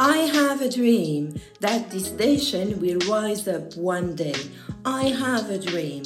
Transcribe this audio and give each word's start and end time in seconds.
I 0.00 0.30
have 0.32 0.60
a 0.62 0.68
dream 0.68 1.34
that 1.58 1.90
this 1.90 2.12
nation 2.12 2.78
will 2.80 3.00
rise 3.10 3.48
up 3.48 3.76
one 3.76 4.14
day. 4.14 4.34
I 4.84 5.08
have 5.08 5.50
a 5.50 5.58
dream. 5.58 6.04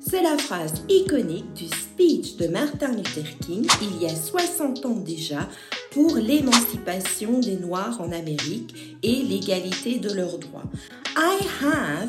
C'est 0.00 0.22
la 0.22 0.38
phrase 0.38 0.72
iconique 0.88 1.52
du 1.52 1.66
speech 1.66 2.36
de 2.36 2.48
Martin 2.48 2.92
Luther 2.92 3.28
King 3.44 3.66
il 3.82 4.02
y 4.02 4.06
a 4.06 4.14
60 4.14 4.86
ans 4.86 5.00
déjà 5.04 5.48
pour 5.90 6.16
l'émancipation 6.16 7.38
des 7.40 7.56
Noirs 7.56 8.00
en 8.00 8.10
Amérique 8.10 8.98
et 9.02 9.16
l'égalité 9.22 9.98
de 9.98 10.14
leurs 10.14 10.38
droits. 10.38 10.70
I 11.14 11.38
have 11.62 12.08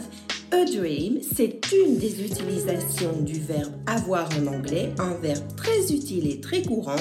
a 0.53 0.63
dream, 0.63 1.19
c'est 1.35 1.59
une 1.73 1.97
des 1.97 2.23
utilisations 2.23 3.19
du 3.21 3.39
verbe 3.39 3.73
avoir 3.85 4.29
en 4.39 4.47
anglais, 4.47 4.93
un 4.97 5.15
verbe 5.15 5.55
très 5.57 5.91
utile 5.91 6.29
et 6.29 6.39
très 6.39 6.61
courant 6.61 6.95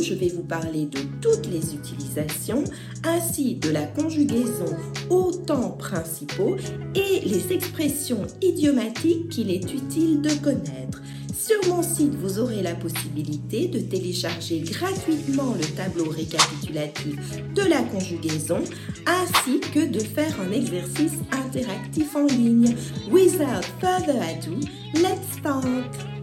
je 0.00 0.14
vais 0.14 0.28
vous 0.28 0.42
parler 0.42 0.86
de 0.86 0.98
toutes 1.20 1.46
les 1.48 1.74
utilisations 1.74 2.64
ainsi 3.04 3.56
de 3.56 3.70
la 3.70 3.82
conjugaison 3.82 4.76
aux 5.10 5.32
temps 5.32 5.70
principaux 5.70 6.56
et 6.94 7.20
les 7.26 7.52
expressions 7.52 8.26
idiomatiques 8.42 9.28
qu'il 9.28 9.50
est 9.50 9.72
utile 9.72 10.20
de 10.20 10.30
connaître. 10.42 11.02
Sur 11.34 11.68
mon 11.68 11.82
site, 11.82 12.14
vous 12.14 12.38
aurez 12.38 12.62
la 12.62 12.74
possibilité 12.74 13.68
de 13.68 13.78
télécharger 13.78 14.60
gratuitement 14.60 15.54
le 15.54 15.66
tableau 15.76 16.10
récapitulatif 16.10 17.16
de 17.54 17.62
la 17.62 17.82
conjugaison 17.82 18.60
ainsi 19.06 19.60
que 19.60 19.86
de 19.86 20.00
faire 20.00 20.34
un 20.40 20.52
exercice 20.52 21.18
interactif 21.32 22.16
en 22.16 22.26
ligne. 22.26 22.74
Without 23.10 23.64
further 23.80 24.20
ado, 24.20 24.56
let's 24.94 25.38
start! 25.38 26.15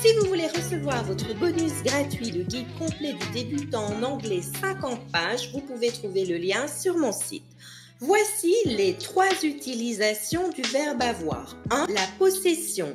Si 0.00 0.14
vous 0.14 0.28
voulez 0.28 0.46
recevoir 0.46 1.02
votre 1.02 1.34
bonus 1.34 1.82
gratuit, 1.84 2.30
le 2.30 2.44
guide 2.44 2.68
complet 2.78 3.14
du 3.14 3.26
débutant 3.32 3.86
en 3.86 4.02
anglais 4.04 4.42
50 4.60 5.10
pages, 5.10 5.50
vous 5.52 5.60
pouvez 5.60 5.90
trouver 5.90 6.24
le 6.24 6.36
lien 6.36 6.68
sur 6.68 6.96
mon 6.96 7.10
site. 7.10 7.42
Voici 7.98 8.54
les 8.64 8.94
trois 8.94 9.32
utilisations 9.42 10.50
du 10.50 10.62
verbe 10.62 11.02
avoir. 11.02 11.56
1. 11.70 11.88
La 11.88 12.06
possession. 12.16 12.94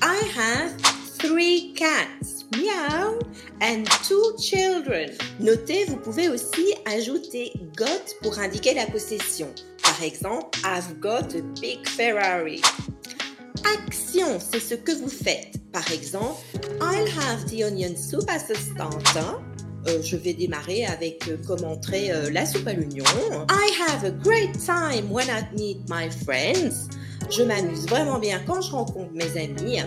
I 0.00 0.16
have 0.38 0.70
three 1.18 1.72
cats, 1.74 2.44
meow, 2.56 3.18
and 3.60 3.82
two 4.06 4.36
children. 4.38 5.10
Notez, 5.40 5.86
vous 5.86 5.96
pouvez 5.96 6.28
aussi 6.28 6.72
ajouter 6.86 7.52
got 7.76 8.14
pour 8.22 8.38
indiquer 8.38 8.74
la 8.74 8.86
possession. 8.86 9.48
Par 9.82 10.00
exemple, 10.04 10.56
I've 10.64 11.00
got 11.00 11.34
a 11.34 11.42
big 11.60 11.84
Ferrari. 11.88 12.62
Action, 13.64 14.38
c'est 14.38 14.60
ce 14.60 14.74
que 14.74 14.92
vous 14.92 15.08
faites. 15.08 15.58
Par 15.72 15.90
exemple, 15.92 16.40
I'll 16.80 17.08
have 17.18 17.44
the 17.46 17.62
onion 17.64 17.96
soup 17.96 18.28
as 18.28 18.50
a 18.50 18.54
starter. 18.54 19.38
Euh, 19.86 20.00
je 20.02 20.16
vais 20.16 20.32
démarrer 20.32 20.86
avec 20.86 21.28
euh, 21.28 21.36
comme 21.46 21.64
euh, 21.64 22.30
la 22.30 22.46
soupe 22.46 22.66
à 22.66 22.72
l'oignon. 22.72 23.04
I 23.50 23.70
have 23.80 24.04
a 24.04 24.10
great 24.10 24.52
time 24.58 25.10
when 25.10 25.26
I 25.28 25.44
meet 25.56 25.78
my 25.88 26.08
friends. 26.24 26.88
Je 27.30 27.42
m'amuse 27.42 27.86
vraiment 27.86 28.18
bien 28.18 28.40
quand 28.46 28.60
je 28.60 28.70
rencontre 28.70 29.12
mes 29.12 29.40
amis. 29.40 29.80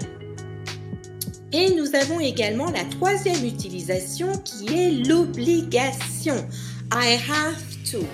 Et 1.53 1.73
nous 1.75 1.95
avons 1.95 2.19
également 2.19 2.69
la 2.71 2.83
troisième 2.85 3.43
utilisation 3.45 4.33
qui 4.43 4.67
est 4.73 4.91
l'obligation. 4.91 6.45
I 6.91 7.17
have 7.29 7.91
to. 7.91 8.05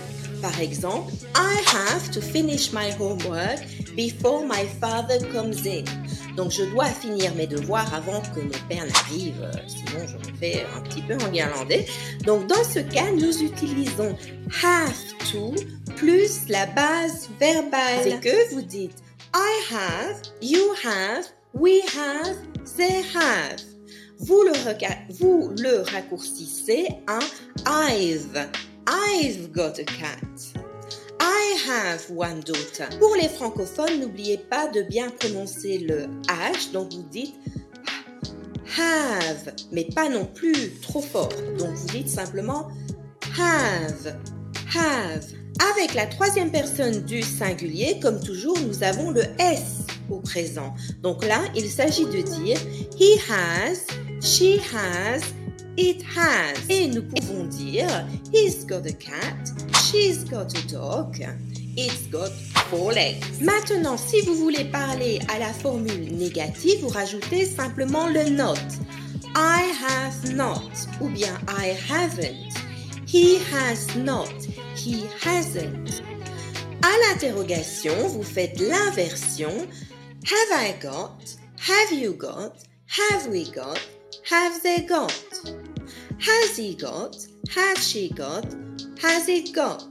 Par 0.42 0.60
exemple, 0.60 1.14
I 1.36 1.56
have 1.74 2.12
to 2.12 2.22
finish 2.22 2.74
my 2.74 2.92
homework 3.00 3.60
before 3.96 4.46
my 4.46 4.66
father 4.80 5.20
comes 5.32 5.66
in. 5.66 5.84
Donc 6.36 6.52
je 6.52 6.64
dois 6.64 6.86
finir 6.86 7.34
mes 7.36 7.48
devoirs 7.48 7.94
avant 7.94 8.22
que 8.34 8.42
mon 8.42 8.68
père 8.68 8.86
n'arrive, 8.86 9.42
euh, 9.42 9.52
sinon 9.68 10.08
je 10.08 10.18
me 10.18 10.38
fais 10.38 10.66
un 10.76 10.82
petit 10.82 11.02
peu 11.02 11.16
en 11.16 11.32
irlandais. 11.32 11.86
Donc 12.26 12.48
dans 12.48 12.64
ce 12.64 12.80
cas, 12.80 13.12
nous 13.12 13.44
utilisons 13.44 14.16
have 14.64 14.94
to 15.32 15.54
plus 15.96 16.48
la 16.50 16.66
base 16.68 17.30
verbale. 17.40 18.02
C'est 18.04 18.20
que 18.20 18.54
vous 18.54 18.62
dites 18.62 19.04
I 19.36 19.64
have, 19.72 20.22
you 20.42 20.74
have, 20.84 21.26
we 21.54 21.82
have, 21.96 22.36
they 22.78 23.04
have. 23.16 23.62
Vous 24.20 24.44
le, 24.44 24.54
vous 25.20 25.52
le 25.58 25.82
raccourcissez 25.92 26.88
en 27.08 27.20
I've. 27.68 28.48
I've 28.88 29.52
got 29.52 29.80
a 29.80 29.84
cat. 29.84 30.53
I 31.46 31.58
have 31.68 32.10
one 32.10 32.40
daughter. 32.40 32.88
Pour 33.00 33.16
les 33.16 33.28
francophones, 33.28 34.00
n'oubliez 34.00 34.38
pas 34.38 34.68
de 34.70 34.82
bien 34.82 35.10
prononcer 35.10 35.78
le 35.78 36.06
H, 36.28 36.72
donc 36.72 36.94
vous 36.94 37.04
dites 37.04 37.36
have, 38.80 39.54
mais 39.72 39.86
pas 39.94 40.08
non 40.08 40.26
plus 40.26 40.80
trop 40.82 41.02
fort. 41.02 41.34
Donc 41.60 41.76
vous 41.76 41.88
dites 41.88 42.10
simplement 42.10 42.70
have, 43.38 44.16
have. 44.74 45.26
Avec 45.72 45.94
la 45.94 46.08
troisième 46.08 46.50
personne 46.50 47.04
du 47.04 47.22
singulier, 47.22 48.00
comme 48.02 48.22
toujours, 48.22 48.58
nous 48.60 48.82
avons 48.82 49.12
le 49.12 49.24
S 49.38 49.86
au 50.10 50.20
présent. 50.20 50.74
Donc 51.02 51.26
là, 51.26 51.42
il 51.56 51.70
s'agit 51.70 52.06
de 52.06 52.22
dire 52.22 52.58
he 52.98 53.20
has, 53.30 53.86
she 54.22 54.60
has, 54.74 55.22
it 55.78 56.04
has. 56.16 56.58
Et 56.70 56.88
nous 56.88 57.04
pouvons 57.04 57.44
dire 57.44 58.08
he's 58.34 58.66
got 58.66 58.86
a 58.88 58.94
cat, 58.94 59.54
she's 59.84 60.24
got 60.24 60.58
a 60.58 60.68
dog, 60.68 61.18
it's 61.76 62.08
got 62.08 62.32
four 62.70 62.94
legs. 62.94 63.42
Maintenant, 63.42 63.98
si 63.98 64.22
vous 64.22 64.36
voulez 64.36 64.66
parler 64.66 65.20
à 65.34 65.40
la 65.40 65.52
formule 65.52 66.16
négative, 66.16 66.80
vous 66.82 66.90
rajoutez 66.90 67.46
simplement 67.46 68.08
le 68.08 68.30
not. 68.30 68.58
I 69.36 69.72
have 69.82 70.36
not 70.36 70.72
ou 71.02 71.10
bien 71.10 71.38
I 71.48 71.76
haven't. 71.90 72.54
He 73.08 73.40
has 73.52 73.96
not, 73.96 74.34
he 74.76 75.06
hasn't. 75.26 76.02
À 76.82 76.92
l'interrogation, 77.08 77.96
vous 78.10 78.24
faites 78.24 78.60
l'inversion. 78.60 79.52
Have 80.26 80.52
I 80.52 80.76
got? 80.82 81.18
Have 81.58 81.92
you 81.92 82.14
got? 82.14 82.54
Have 82.88 83.28
we 83.28 83.50
got? 83.52 83.80
Have 84.30 84.62
they 84.64 84.86
got? 84.86 85.33
Has 86.26 86.56
he 86.56 86.74
got? 86.74 87.18
Has 87.54 87.86
she 87.86 88.08
got? 88.08 88.46
Has 89.02 89.28
it 89.28 89.54
got? 89.54 89.84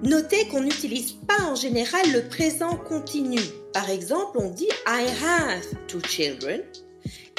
Notez 0.00 0.46
qu'on 0.46 0.60
n'utilise 0.60 1.14
pas 1.26 1.42
en 1.42 1.56
général 1.56 2.12
le 2.12 2.28
présent 2.28 2.76
continu. 2.76 3.40
Par 3.72 3.90
exemple, 3.90 4.38
on 4.38 4.50
dit 4.50 4.68
I 4.86 5.08
have 5.20 5.64
two 5.88 6.00
children 6.02 6.62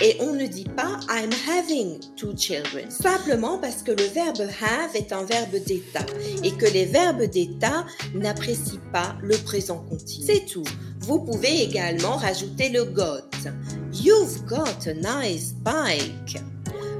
et 0.02 0.18
on 0.20 0.34
ne 0.34 0.46
dit 0.46 0.66
pas 0.76 1.00
I'm 1.08 1.32
having 1.48 2.02
two 2.18 2.36
children. 2.36 2.92
Simplement 2.92 3.58
parce 3.60 3.82
que 3.82 3.92
le 3.92 4.08
verbe 4.14 4.42
have 4.62 4.94
est 4.94 5.14
un 5.14 5.24
verbe 5.24 5.56
d'état 5.66 6.06
et 6.44 6.52
que 6.52 6.66
les 6.66 6.84
verbes 6.84 7.24
d'état 7.30 7.86
n'apprécient 8.14 8.82
pas 8.92 9.16
le 9.22 9.38
présent 9.38 9.86
continu. 9.90 10.26
C'est 10.26 10.46
tout. 10.46 10.66
Vous 11.00 11.22
pouvez 11.22 11.64
également 11.64 12.18
rajouter 12.18 12.68
le 12.68 12.84
got. 12.84 13.22
You've 13.94 14.46
got 14.46 14.86
a 14.86 14.94
nice 14.96 15.54
bike. 15.54 16.42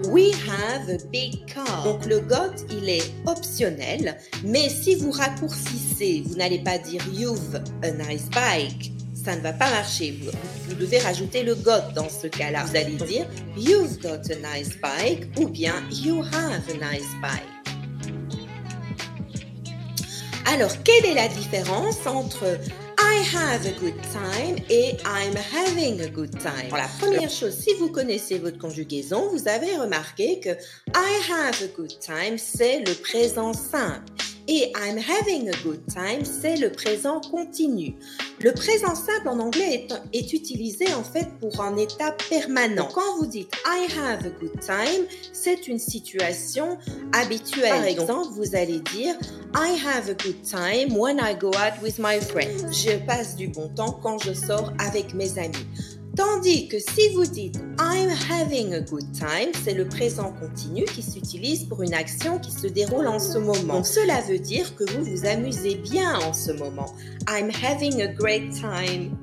We 0.08 0.32
have 0.48 0.90
a 0.90 0.98
big 1.12 1.46
car. 1.46 1.84
Donc 1.84 2.06
le 2.06 2.20
got, 2.22 2.54
il 2.70 2.90
est 2.90 3.12
optionnel, 3.28 4.18
mais 4.44 4.70
si 4.70 4.96
vous 4.96 5.12
raccourcissez, 5.12 6.24
vous 6.26 6.36
n'allez 6.36 6.60
pas 6.60 6.78
dire 6.78 7.02
you've 7.14 7.62
a 7.84 7.92
nice 7.92 8.30
bike. 8.30 8.94
Ça 9.14 9.36
ne 9.36 9.42
va 9.42 9.52
pas 9.52 9.70
marcher. 9.70 10.18
Vous, 10.22 10.32
vous 10.68 10.76
devez 10.76 11.00
rajouter 11.00 11.44
le 11.44 11.56
got 11.56 11.92
dans 11.94 12.10
ce 12.10 12.28
cas-là. 12.28 12.64
Vous 12.64 12.76
allez 12.78 12.96
dire 12.96 13.28
you've 13.58 14.00
got 14.00 14.22
a 14.32 14.58
nice 14.58 14.78
bike 14.82 15.28
ou 15.38 15.48
bien 15.48 15.74
you 15.92 16.24
have 16.24 16.64
a 16.70 16.94
nice 16.94 17.10
bike. 17.22 17.59
Alors, 20.52 20.72
quelle 20.84 21.06
est 21.06 21.14
la 21.14 21.28
différence 21.28 22.08
entre 22.08 22.58
I 22.98 23.24
have 23.36 23.68
a 23.68 23.80
good 23.80 23.94
time 24.02 24.56
et 24.68 24.98
I'm 25.06 25.36
having 25.38 26.02
a 26.02 26.08
good 26.08 26.32
time? 26.40 26.72
la 26.72 26.88
première 27.00 27.30
chose, 27.30 27.54
si 27.54 27.76
vous 27.76 27.90
connaissez 27.90 28.40
votre 28.40 28.58
conjugaison, 28.58 29.30
vous 29.30 29.48
avez 29.48 29.78
remarqué 29.78 30.40
que 30.40 30.50
I 30.50 31.32
have 31.32 31.62
a 31.62 31.68
good 31.78 32.00
time, 32.00 32.40
c'est 32.40 32.80
le 32.80 32.96
présent 32.96 33.54
simple 33.54 34.12
et 34.50 34.72
I'm 34.76 34.98
having 34.98 35.48
a 35.48 35.58
good 35.64 35.86
time, 35.86 36.26
c'est 36.26 36.58
le 36.58 36.72
présent 36.72 37.22
continu. 37.22 37.94
Le 38.42 38.52
présent 38.52 38.96
simple 38.96 39.30
en 39.30 39.40
anglais 39.40 39.88
est, 40.12 40.34
utilisé 40.34 40.92
en 40.96 41.04
fait 41.04 41.28
pour 41.40 41.62
un 41.62 41.78
état 41.78 42.16
permanent. 42.30 42.90
quand 42.92 43.18
vous 43.20 43.28
dites 43.28 43.54
I 43.68 43.88
have 43.96 44.26
a 44.26 44.30
good 44.40 44.60
time, 44.60 45.06
c'est 45.34 45.68
une 45.68 45.78
situation 45.78 46.80
habituelle. 47.14 47.70
Par 47.70 47.84
exemple, 47.84 48.30
vous 48.32 48.56
allez 48.56 48.80
dire 48.96 49.16
I 49.54 49.78
have 49.86 50.10
a 50.10 50.16
good 50.16 50.42
time 50.42 50.98
when 50.98 51.20
I 51.20 51.36
go 51.40 51.50
out 51.50 51.80
with 51.84 52.00
my 52.00 52.20
friends. 52.20 52.72
Je 52.72 52.98
passe 53.06 53.36
du 53.36 53.50
bon 53.50 53.70
temps 53.70 54.00
quand 54.02 54.18
je 54.18 54.34
sors 54.34 54.74
avec 54.80 55.14
mes 55.14 55.38
amis. 55.38 55.99
Tandis 56.20 56.68
que 56.68 56.80
si 56.80 57.08
vous 57.16 57.24
dites 57.24 57.56
I'm 57.80 58.10
having 58.30 58.74
a 58.74 58.82
good 58.82 59.10
time, 59.14 59.54
c'est 59.64 59.74
le 59.74 59.88
présent 59.88 60.34
continu 60.34 60.84
qui 60.84 61.02
s'utilise 61.02 61.64
pour 61.64 61.82
une 61.82 61.94
action 61.94 62.40
qui 62.40 62.52
se 62.52 62.68
déroule 62.68 63.08
en 63.08 63.20
ce 63.20 63.38
moment. 63.38 63.76
Donc 63.76 63.86
cela 63.86 64.20
veut 64.28 64.38
dire 64.38 64.76
que 64.76 64.84
vous 64.84 65.06
vous 65.06 65.26
amusez 65.26 65.76
bien 65.76 66.20
en 66.20 66.34
ce 66.34 66.52
moment. 66.52 66.94
I'm 67.30 67.50
having 67.64 68.02
a 68.02 68.08
great 68.08 68.52
time. 68.52 69.16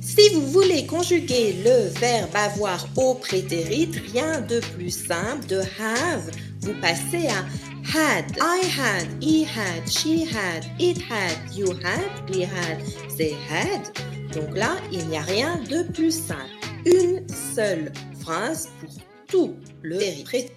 Si 0.00 0.28
vous 0.34 0.44
voulez 0.48 0.86
conjuguer 0.86 1.52
le 1.64 1.88
verbe 2.00 2.34
avoir 2.34 2.88
au 2.96 3.14
prétérit, 3.14 3.88
rien 4.12 4.40
de 4.40 4.58
plus 4.74 4.90
simple 4.90 5.46
de 5.46 5.60
have, 5.80 6.32
vous 6.62 6.74
passez 6.80 7.28
à 7.28 7.44
had. 7.84 8.38
I 8.40 8.58
had, 8.58 9.06
he 9.22 9.44
had, 9.44 9.88
she 9.90 10.24
had, 10.24 10.66
it 10.78 10.98
had, 10.98 11.38
you 11.52 11.74
had, 11.82 12.30
we 12.30 12.40
had, 12.40 12.80
they 13.16 13.32
had. 13.32 13.88
Donc 14.32 14.56
là, 14.56 14.76
il 14.90 15.06
n'y 15.08 15.16
a 15.16 15.22
rien 15.22 15.62
de 15.68 15.84
plus 15.92 16.12
simple. 16.12 16.50
Une 16.84 17.26
seule 17.28 17.92
phrase 18.20 18.68
pour 18.80 18.90
tout 19.28 19.56
le 19.82 19.98
prétérit. 20.24 20.50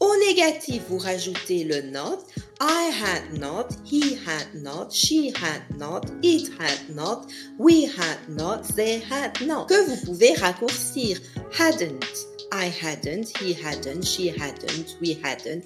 Au 0.00 0.16
négatif, 0.16 0.82
vous 0.88 0.96
rajoutez 0.96 1.64
le 1.64 1.82
not. 1.82 2.20
I 2.58 2.90
had 2.90 3.38
not, 3.38 3.68
he 3.84 4.14
had 4.14 4.46
not, 4.54 4.90
she 4.90 5.30
had 5.30 5.62
not, 5.76 6.06
it 6.22 6.50
had 6.58 6.94
not, 6.94 7.26
we 7.58 7.84
had 7.84 8.18
not, 8.26 8.62
they 8.76 8.98
had 8.98 9.38
not. 9.46 9.68
Que 9.68 9.86
vous 9.86 9.96
pouvez 10.06 10.32
raccourcir. 10.40 11.20
Hadn't, 11.52 12.04
I 12.50 12.70
hadn't, 12.70 13.36
he 13.38 13.52
hadn't, 13.52 14.02
she 14.02 14.28
hadn't, 14.28 14.96
we 15.02 15.20
hadn't, 15.22 15.64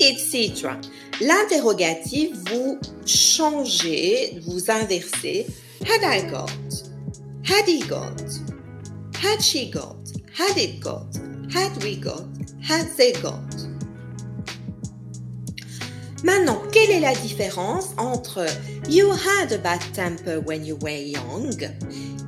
etc. 0.00 0.70
L'interrogatif, 1.20 2.30
vous 2.50 2.78
changez, 3.04 4.40
vous 4.46 4.70
inversez. 4.70 5.46
Had 5.84 6.04
I 6.04 6.22
got? 6.30 6.50
Had 7.44 7.66
he 7.66 7.80
got? 7.80 8.20
Had 9.20 9.42
she 9.42 9.70
got? 9.70 9.96
Had 10.32 10.56
it 10.56 10.80
got? 10.80 11.06
Had 11.52 11.82
we 11.82 11.96
got? 11.96 12.24
Had 12.62 12.86
they 12.96 13.12
got? 13.12 13.42
Maintenant, 16.24 16.60
quelle 16.72 16.90
est 16.90 17.00
la 17.00 17.14
différence 17.14 17.94
entre 17.96 18.46
You 18.88 19.10
had 19.12 19.52
a 19.52 19.58
bad 19.58 19.80
temper 19.92 20.40
when 20.40 20.64
you 20.64 20.76
were 20.82 20.90
young 20.90 21.54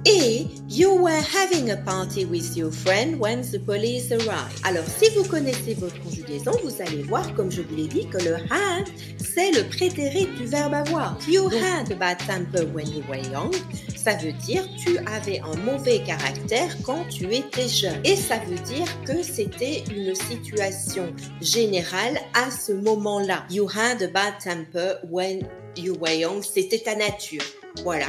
et 0.05 0.47
You 0.73 0.95
were 0.95 1.21
having 1.21 1.73
a 1.73 1.77
party 1.79 2.27
with 2.27 2.57
your 2.57 2.71
friend 2.71 3.19
when 3.19 3.43
the 3.43 3.59
police 3.59 4.13
arrived. 4.13 4.61
Alors, 4.63 4.85
si 4.87 5.11
vous 5.17 5.25
connaissez 5.25 5.75
votre 5.75 6.01
conjugaison, 6.01 6.53
vous 6.63 6.81
allez 6.81 7.03
voir, 7.03 7.35
comme 7.35 7.51
je 7.51 7.63
vous 7.63 7.75
l'ai 7.75 7.89
dit, 7.89 8.07
que 8.07 8.19
le 8.19 8.37
had, 8.37 8.87
c'est 9.19 9.51
le 9.51 9.69
prétérit 9.69 10.27
du 10.39 10.47
verbe 10.47 10.75
avoir. 10.75 11.19
You 11.29 11.49
had 11.49 11.91
a 11.91 11.97
bad 11.97 12.19
temper 12.19 12.67
when 12.73 12.87
you 12.87 13.03
were 13.09 13.19
young, 13.33 13.53
ça 13.97 14.15
veut 14.15 14.33
dire 14.33 14.65
tu 14.79 14.97
avais 15.09 15.41
un 15.41 15.57
mauvais 15.57 16.05
caractère 16.07 16.77
quand 16.85 17.05
tu 17.09 17.25
étais 17.35 17.67
jeune. 17.67 18.01
Et 18.05 18.15
ça 18.15 18.39
veut 18.49 18.61
dire 18.61 18.87
que 19.05 19.25
c'était 19.25 19.83
une 19.93 20.15
situation 20.15 21.13
générale 21.41 22.21
à 22.35 22.53
ce 22.53 22.71
moment-là. 22.71 23.45
You 23.51 23.69
had 23.69 24.01
a 24.03 24.07
bad 24.07 24.35
temper 24.39 25.01
when 25.11 25.41
you 25.77 25.97
were 26.01 26.15
young, 26.15 26.45
c'était 26.45 26.79
ta 26.79 26.95
nature. 26.95 27.43
Voilà. 27.83 28.07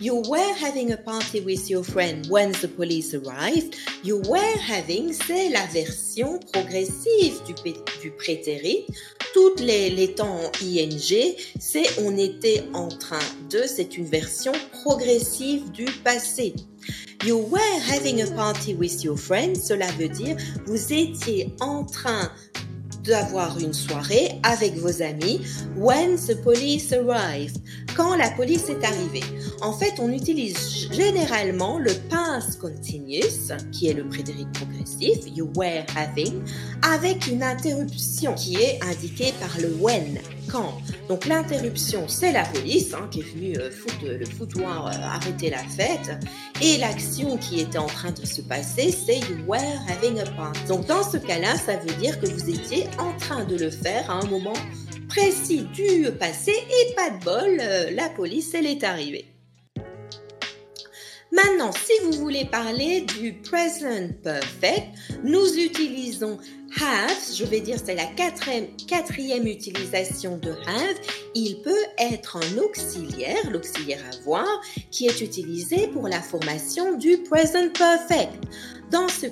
You 0.00 0.22
were 0.28 0.54
having 0.54 0.92
a 0.92 0.96
party 0.96 1.40
with 1.40 1.70
your 1.70 1.84
friend 1.84 2.26
when 2.28 2.52
the 2.52 2.68
police 2.68 3.14
arrived. 3.14 3.76
You 4.02 4.22
were 4.28 4.58
having, 4.58 5.12
c'est 5.12 5.50
la 5.50 5.66
version 5.66 6.38
progressive 6.52 7.40
du, 7.46 7.54
du 8.02 8.10
prétérit. 8.10 8.86
Toutes 9.32 9.60
les, 9.60 10.14
temps 10.14 10.40
en 10.40 10.50
ing, 10.62 11.36
c'est 11.58 11.86
on 12.00 12.16
était 12.16 12.64
en 12.72 12.88
train 12.88 13.18
de, 13.50 13.62
c'est 13.66 13.96
une 13.96 14.06
version 14.06 14.52
progressive 14.82 15.70
du 15.72 15.86
passé. 16.04 16.54
You 17.24 17.38
were 17.38 17.80
having 17.88 18.20
a 18.20 18.26
party 18.36 18.74
with 18.74 19.02
your 19.02 19.18
friend, 19.18 19.56
cela 19.56 19.86
veut 19.98 20.08
dire 20.08 20.36
vous 20.66 20.92
étiez 20.92 21.54
en 21.60 21.84
train 21.84 22.30
d'avoir 23.04 23.58
une 23.58 23.72
soirée 23.72 24.32
avec 24.42 24.74
vos 24.76 25.02
amis 25.02 25.40
when 25.76 26.16
the 26.16 26.34
police 26.42 26.92
arrived, 26.92 27.58
quand 27.96 28.16
la 28.16 28.30
police 28.30 28.68
est 28.68 28.84
arrivée. 28.84 29.22
En 29.60 29.72
fait, 29.72 29.94
on 29.98 30.10
utilise 30.10 30.88
généralement 30.90 31.78
le 31.78 31.92
past 32.10 32.58
continuous, 32.60 33.52
qui 33.72 33.88
est 33.88 33.94
le 33.94 34.08
prétérit 34.08 34.46
progressif, 34.54 35.18
you 35.34 35.50
were 35.56 35.84
having, 35.96 36.42
avec 36.82 37.26
une 37.26 37.42
interruption 37.42 38.34
qui 38.34 38.56
est 38.56 38.82
indiquée 38.82 39.32
par 39.40 39.60
le 39.60 39.74
when, 39.80 40.18
quand. 40.50 40.74
Donc 41.08 41.26
l'interruption, 41.26 42.04
c'est 42.08 42.32
la 42.32 42.44
police 42.44 42.94
hein, 42.94 43.08
qui 43.10 43.20
est 43.20 43.34
venue 43.34 43.58
euh, 43.58 43.70
foutre, 43.70 44.06
le 44.06 44.24
foutoir, 44.24 44.86
euh, 44.86 44.90
arrêter 45.02 45.50
la 45.50 45.58
fête. 45.58 46.10
Et 46.62 46.78
l'action 46.78 47.36
qui 47.36 47.60
était 47.60 47.78
en 47.78 47.86
train 47.86 48.12
de 48.12 48.24
se 48.24 48.40
passer, 48.42 48.92
c'est 48.92 49.18
you 49.18 49.38
were 49.46 49.60
having 49.88 50.18
a 50.20 50.26
party. 50.36 50.60
Donc 50.68 50.86
dans 50.86 51.02
ce 51.02 51.18
cas-là, 51.18 51.56
ça 51.56 51.76
veut 51.76 51.94
dire 52.00 52.18
que 52.20 52.26
vous 52.26 52.50
étiez 52.50 52.86
en 52.98 53.16
train 53.18 53.44
de 53.44 53.56
le 53.56 53.70
faire 53.70 54.10
à 54.10 54.14
un 54.14 54.26
moment 54.26 54.56
précis 55.08 55.62
du 55.74 56.10
passé 56.12 56.52
et 56.52 56.94
pas 56.94 57.10
de 57.10 57.24
bol, 57.24 57.58
euh, 57.60 57.90
la 57.92 58.08
police, 58.08 58.54
elle 58.54 58.66
est 58.66 58.84
arrivée. 58.84 59.33
Maintenant, 61.34 61.72
si 61.72 61.92
vous 62.04 62.12
voulez 62.12 62.44
parler 62.44 63.00
du 63.18 63.32
present 63.32 64.12
perfect, 64.22 64.86
nous 65.24 65.58
utilisons 65.58 66.38
have, 66.80 67.34
je 67.36 67.44
vais 67.44 67.60
dire 67.60 67.76
c'est 67.84 67.96
la 67.96 68.06
quatrième, 68.06 69.46
utilisation 69.46 70.38
de 70.38 70.50
have. 70.50 70.96
Il 71.34 71.60
peut 71.62 71.72
être 71.98 72.36
un 72.36 72.58
auxiliaire, 72.58 73.50
l'auxiliaire 73.50 74.00
avoir, 74.20 74.46
qui 74.92 75.06
est 75.06 75.20
utilisé 75.20 75.88
pour 75.88 76.06
la 76.06 76.20
formation 76.20 76.96
du 76.96 77.18
present 77.18 77.68
perfect. 77.70 78.44
Dans 78.92 79.08
ce, 79.08 79.26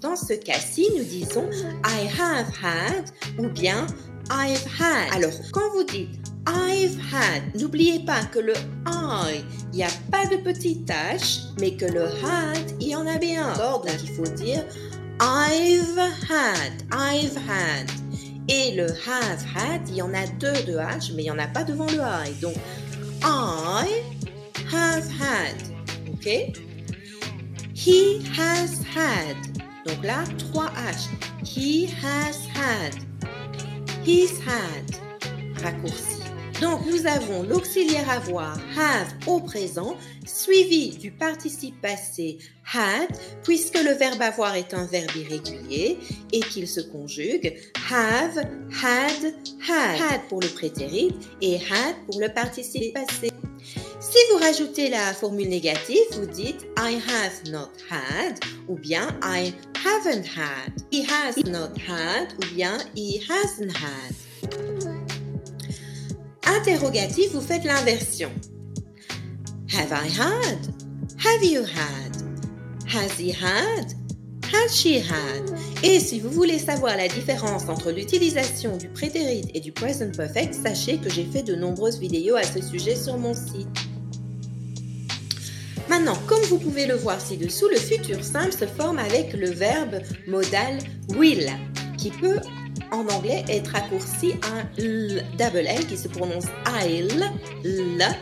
dans 0.00 0.16
ce 0.16 0.32
cas-ci, 0.32 0.88
nous 0.96 1.04
disons 1.04 1.48
I 1.84 2.08
have 2.18 2.50
had 2.60 3.04
ou 3.38 3.48
bien 3.50 3.86
I've 4.32 4.66
had. 4.80 5.14
Alors, 5.14 5.34
quand 5.52 5.70
vous 5.74 5.84
dites 5.84 6.35
I've 6.46 6.96
had, 7.12 7.42
n'oubliez 7.54 8.04
pas 8.04 8.24
que 8.24 8.38
le 8.38 8.54
I, 8.86 9.44
il 9.72 9.76
n'y 9.76 9.84
a 9.84 9.90
pas 10.10 10.26
de 10.26 10.36
petite 10.36 10.86
tâche, 10.86 11.40
mais 11.58 11.76
que 11.76 11.86
le 11.86 12.04
had, 12.24 12.72
il 12.80 12.88
y 12.88 12.96
en 12.96 13.06
a 13.06 13.18
bien. 13.18 13.52
Donc, 13.54 13.86
il 14.02 14.08
faut 14.14 14.34
dire 14.34 14.64
I've 15.20 15.98
had, 16.28 16.82
I've 16.92 17.36
had. 17.36 17.90
Et 18.48 18.76
le 18.76 18.86
have 18.86 19.44
had, 19.54 19.88
il 19.88 19.96
y 19.96 20.02
en 20.02 20.14
a 20.14 20.26
deux 20.38 20.62
de 20.66 20.76
H, 20.76 21.12
mais 21.14 21.22
il 21.22 21.24
n'y 21.24 21.30
en 21.30 21.38
a 21.38 21.48
pas 21.48 21.64
devant 21.64 21.86
le 21.86 21.98
I. 21.98 22.32
Donc, 22.40 22.54
I 23.24 24.02
have 24.70 25.08
had. 25.18 25.56
OK? 26.12 26.54
He 27.74 28.20
has 28.36 28.84
had. 28.84 29.36
Donc 29.84 30.04
là, 30.04 30.24
trois 30.38 30.70
H. 30.76 31.08
He 31.44 31.86
has 31.86 32.46
had. 32.54 32.94
He's 34.04 34.38
had. 34.40 34.84
Raccourci. 35.62 36.15
Donc 36.60 36.86
nous 36.86 37.06
avons 37.06 37.42
l'auxiliaire 37.42 38.08
avoir 38.08 38.58
have 38.78 39.08
au 39.26 39.40
présent 39.40 39.96
suivi 40.26 40.96
du 40.96 41.10
participe 41.10 41.78
passé 41.82 42.38
had 42.72 43.08
puisque 43.42 43.78
le 43.82 43.92
verbe 43.92 44.22
avoir 44.22 44.54
est 44.54 44.72
un 44.72 44.86
verbe 44.86 45.14
irrégulier 45.16 45.98
et 46.32 46.40
qu'il 46.40 46.66
se 46.66 46.80
conjugue 46.80 47.54
have, 47.90 48.38
had, 48.82 49.34
had. 49.68 50.00
Had 50.00 50.20
pour 50.28 50.40
le 50.40 50.48
prétérit 50.48 51.14
et 51.42 51.56
had 51.56 51.94
pour 52.06 52.20
le 52.20 52.28
participe 52.28 52.94
passé. 52.94 53.30
Si 54.00 54.18
vous 54.30 54.38
rajoutez 54.38 54.88
la 54.88 55.12
formule 55.12 55.48
négative, 55.48 56.04
vous 56.12 56.26
dites 56.26 56.64
I 56.78 56.98
have 57.06 57.50
not 57.50 57.70
had 57.90 58.38
ou 58.68 58.76
bien 58.76 59.08
I 59.22 59.52
haven't 59.84 60.24
had. 60.24 60.72
He 60.90 61.02
has 61.02 61.36
not 61.44 61.76
had 61.86 62.32
ou 62.38 62.54
bien 62.54 62.78
he 62.94 63.20
hasn't 63.28 63.72
had. 63.72 64.25
Interrogatif, 66.56 67.32
vous 67.32 67.42
faites 67.42 67.64
l'inversion. 67.64 68.30
Have 69.74 69.92
I 69.92 70.08
had? 70.08 70.58
Have 71.18 71.44
you 71.44 71.62
had? 71.62 72.16
Has 72.86 73.18
he 73.18 73.30
had? 73.30 73.92
Has 74.52 74.74
she 74.74 74.98
had? 74.98 75.50
Et 75.82 76.00
si 76.00 76.18
vous 76.18 76.30
voulez 76.30 76.58
savoir 76.58 76.96
la 76.96 77.08
différence 77.08 77.68
entre 77.68 77.90
l'utilisation 77.92 78.78
du 78.78 78.88
prétérit 78.88 79.44
et 79.52 79.60
du 79.60 79.70
present 79.70 80.10
perfect, 80.16 80.54
sachez 80.54 80.96
que 80.96 81.10
j'ai 81.10 81.24
fait 81.24 81.42
de 81.42 81.54
nombreuses 81.54 81.98
vidéos 81.98 82.36
à 82.36 82.42
ce 82.42 82.62
sujet 82.62 82.96
sur 82.96 83.18
mon 83.18 83.34
site. 83.34 83.68
Maintenant, 85.90 86.16
comme 86.26 86.42
vous 86.44 86.58
pouvez 86.58 86.86
le 86.86 86.94
voir 86.94 87.20
ci-dessous, 87.20 87.68
le 87.68 87.76
futur 87.76 88.24
simple 88.24 88.52
se 88.52 88.66
forme 88.66 88.98
avec 88.98 89.34
le 89.34 89.50
verbe 89.50 90.00
modal 90.26 90.78
will, 91.16 91.50
qui 91.98 92.10
peut 92.10 92.40
en 92.92 93.06
anglais 93.08 93.44
être 93.48 93.72
raccourci 93.72 94.34
à 94.42 94.80
l, 94.80 95.24
double 95.38 95.66
L 95.66 95.86
qui 95.86 95.96
se 95.96 96.08
prononce 96.08 96.46
I'll, 96.66 97.30
l, 97.64 98.16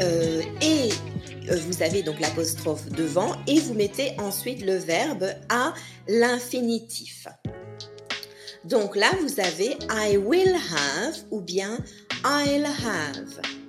euh, 0.00 0.42
et 0.62 0.90
euh, 1.50 1.56
vous 1.66 1.82
avez 1.82 2.02
donc 2.02 2.20
l'apostrophe 2.20 2.88
devant 2.90 3.34
et 3.46 3.60
vous 3.60 3.74
mettez 3.74 4.12
ensuite 4.18 4.62
le 4.62 4.76
verbe 4.76 5.26
à 5.48 5.74
l'infinitif. 6.08 7.26
Donc 8.64 8.94
là, 8.94 9.10
vous 9.22 9.40
avez 9.40 9.76
I 9.90 10.16
will 10.16 10.54
have 10.54 11.16
ou 11.30 11.40
bien 11.40 11.78
I'll 12.24 12.66
have. 12.66 13.59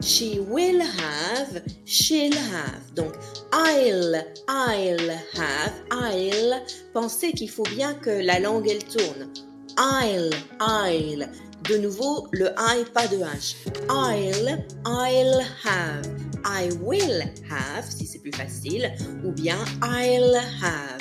She 0.00 0.38
will 0.38 0.80
have, 0.80 1.62
she'll 1.84 2.32
have. 2.32 2.94
Donc, 2.94 3.14
I'll, 3.52 4.14
I'll 4.48 5.10
have, 5.34 5.72
I'll. 5.90 6.62
Pensez 6.94 7.32
qu'il 7.32 7.50
faut 7.50 7.64
bien 7.64 7.94
que 7.94 8.10
la 8.10 8.38
langue 8.38 8.68
elle 8.68 8.84
tourne. 8.84 9.32
I'll, 9.76 10.30
I'll. 10.60 11.28
De 11.64 11.76
nouveau, 11.76 12.28
le 12.32 12.50
I, 12.56 12.84
pas 12.94 13.08
de 13.08 13.16
H. 13.16 13.56
I'll, 13.90 14.64
I'll 14.86 15.40
have, 15.64 16.06
I 16.44 16.70
will 16.80 17.22
have, 17.50 17.84
si 17.84 18.06
c'est 18.06 18.20
plus 18.20 18.30
facile, 18.32 18.94
ou 19.24 19.32
bien 19.32 19.58
I'll 19.82 20.36
have. 20.62 20.97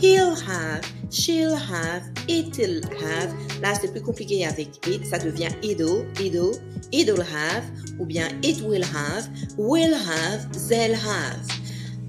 He'll 0.00 0.36
have, 0.36 0.82
she'll 1.10 1.56
have, 1.56 2.02
it'll 2.28 2.80
have. 3.02 3.34
Là, 3.60 3.74
c'est 3.80 3.90
plus 3.90 4.00
compliqué 4.00 4.46
avec 4.46 4.86
it, 4.86 5.04
ça 5.04 5.18
devient 5.18 5.50
it'll, 5.62 6.06
it'll, 6.20 6.54
it'll 6.92 7.20
have, 7.20 7.64
ou 7.98 8.06
bien 8.06 8.28
it 8.44 8.60
will 8.62 8.84
have, 8.84 9.28
will 9.56 9.94
have, 9.94 10.48
they'll 10.68 10.94
have. 10.94 11.58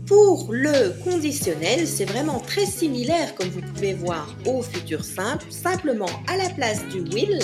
Pour 0.06 0.52
le 0.52 0.94
conditionnel, 1.04 1.88
c'est 1.88 2.06
vraiment 2.06 2.40
très 2.40 2.66
similaire 2.66 3.34
comme 3.36 3.50
vous 3.50 3.62
pouvez 3.62 3.94
voir 3.94 4.36
au 4.46 4.62
futur 4.62 5.04
simple. 5.04 5.46
Simplement, 5.52 6.10
à 6.28 6.38
la 6.38 6.50
place 6.50 6.84
du 6.90 7.02
will, 7.14 7.40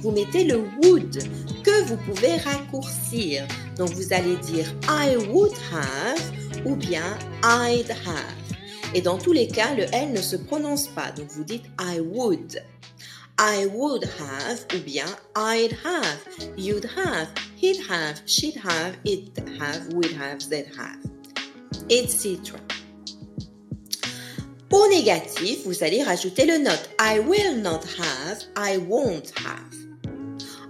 vous 0.00 0.10
mettez 0.12 0.44
le 0.44 0.62
would 0.82 1.16
que 1.62 1.84
vous 1.86 1.96
pouvez 1.96 2.36
raccourcir. 2.36 3.46
Donc 3.76 3.90
vous 3.90 4.12
allez 4.12 4.36
dire 4.36 4.72
I 4.88 5.16
would 5.28 5.52
have 5.72 6.66
ou 6.66 6.74
bien 6.74 7.18
I'd 7.44 7.90
have. 7.90 8.47
Et 8.94 9.00
dans 9.00 9.18
tous 9.18 9.32
les 9.32 9.48
cas, 9.48 9.74
le 9.74 9.84
L 9.92 10.12
ne 10.12 10.20
se 10.22 10.36
prononce 10.36 10.88
pas. 10.88 11.10
Donc 11.12 11.28
vous 11.30 11.44
dites 11.44 11.64
I 11.80 12.00
would. 12.00 12.62
I 13.40 13.66
would 13.72 14.04
have 14.04 14.66
ou 14.74 14.82
bien 14.84 15.06
I'd 15.36 15.76
have, 15.84 16.18
you'd 16.56 16.88
have, 16.96 17.28
he'd 17.56 17.80
have, 17.88 18.20
she'd 18.26 18.56
have, 18.56 18.96
it'd 19.04 19.48
have, 19.60 19.92
we'd 19.94 20.16
have, 20.18 20.40
they'd 20.48 20.66
have 20.76 21.08
etc. 21.90 22.56
Au 24.70 24.86
négatif, 24.88 25.64
vous 25.64 25.82
allez 25.82 26.02
rajouter 26.02 26.44
le 26.44 26.58
not. 26.58 26.78
I 26.98 27.20
will 27.20 27.56
not 27.56 27.84
have, 27.98 28.42
I 28.56 28.78
won't 28.78 29.32
have. 29.38 29.74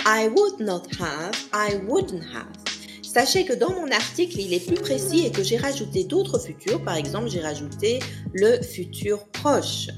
I 0.06 0.28
would 0.28 0.60
not 0.60 0.87
have, 0.98 1.34
I 1.52 1.76
wouldn't 1.87 2.25
have. 2.32 2.67
Sachez 3.12 3.46
que 3.46 3.54
dans 3.54 3.70
mon 3.70 3.90
article, 3.90 4.38
il 4.38 4.52
est 4.52 4.64
plus 4.64 4.76
précis 4.76 5.24
et 5.24 5.30
que 5.30 5.42
j'ai 5.42 5.56
rajouté 5.56 6.04
d'autres 6.04 6.38
futurs. 6.38 6.84
Par 6.84 6.94
exemple, 6.94 7.30
j'ai 7.30 7.40
rajouté 7.40 8.00
le 8.34 8.60
futur 8.60 9.26
proche. 9.28 9.88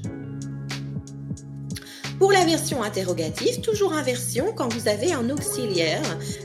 Pour 2.17 2.31
la 2.31 2.45
version 2.45 2.83
interrogative, 2.83 3.59
toujours 3.59 3.91
inversion 3.91 4.53
quand 4.53 4.71
vous 4.71 4.87
avez 4.87 5.11
un 5.11 5.29
auxiliaire. 5.29 6.01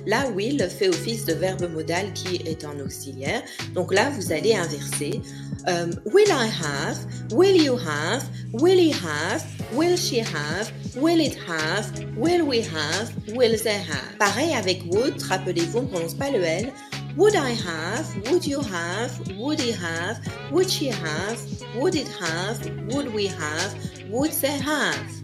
Là, 0.07 0.29
will 0.35 0.69
fait 0.69 0.89
office 0.89 1.25
de 1.25 1.35
verbe 1.35 1.71
modal 1.71 2.13
qui 2.15 2.37
est 2.45 2.65
un 2.65 2.81
auxiliaire. 2.81 3.43
Donc 3.75 3.95
là, 3.95 4.11
vous 4.11 4.33
allez 4.33 4.55
inverser. 4.55 5.21
Euh, 5.69 5.93
will 6.07 6.29
I 6.29 6.49
have? 6.49 6.99
Will 7.33 7.63
you 7.63 7.77
have? 7.77 8.25
Will 8.53 8.79
he 8.79 8.91
have? 8.91 9.45
Will 9.73 9.97
she 9.97 10.19
have? 10.19 10.73
Will 10.97 11.21
it 11.21 11.35
have? 11.47 12.17
Will 12.17 12.47
we 12.47 12.61
have? 12.61 13.13
Will 13.35 13.57
they 13.59 13.79
have? 13.79 14.19
Pareil 14.19 14.55
avec 14.55 14.83
would, 14.87 15.21
rappelez-vous, 15.23 15.79
on 15.79 15.83
ne 15.83 15.89
prononce 15.89 16.15
pas 16.15 16.31
le 16.31 16.43
L. 16.43 16.73
Would 17.17 17.35
I 17.35 17.51
have? 17.51 18.31
Would 18.31 18.47
you 18.47 18.61
have? 18.61 19.11
Would 19.37 19.61
he 19.61 19.73
have? 19.73 20.19
Would 20.53 20.71
she 20.71 20.89
have? 20.89 21.39
Would 21.77 21.95
it 21.95 22.09
have? 22.21 22.65
Would 22.93 23.13
we 23.13 23.27
have? 23.27 23.75
Would 24.11 24.33
they 24.33 24.59
have? 24.59 25.17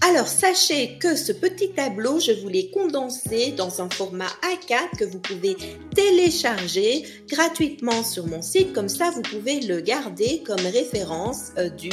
Alors 0.00 0.28
sachez 0.28 0.96
que 0.98 1.16
ce 1.16 1.32
petit 1.32 1.70
tableau, 1.70 2.20
je 2.20 2.32
vous 2.32 2.48
l'ai 2.48 2.70
condensé 2.70 3.52
dans 3.52 3.82
un 3.82 3.90
format 3.90 4.28
A4 4.42 4.96
que 4.96 5.04
vous 5.04 5.18
pouvez 5.18 5.56
télécharger 5.94 7.04
gratuitement 7.28 8.04
sur 8.04 8.26
mon 8.26 8.40
site. 8.40 8.72
Comme 8.72 8.88
ça, 8.88 9.10
vous 9.10 9.22
pouvez 9.22 9.60
le 9.60 9.80
garder 9.80 10.42
comme 10.46 10.60
référence 10.60 11.52
euh, 11.58 11.68
du, 11.68 11.90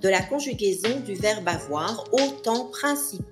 de 0.00 0.08
la 0.08 0.22
conjugaison 0.22 1.00
du 1.04 1.14
verbe 1.14 1.48
avoir 1.48 2.04
aux 2.12 2.30
temps 2.42 2.66
principaux. 2.66 3.24